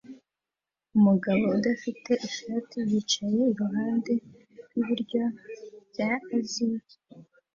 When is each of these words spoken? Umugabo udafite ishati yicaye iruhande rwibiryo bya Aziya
Umugabo 0.97 1.43
udafite 1.57 2.11
ishati 2.27 2.77
yicaye 2.89 3.41
iruhande 3.51 4.13
rwibiryo 4.63 5.23
bya 5.89 6.09
Aziya 6.37 6.81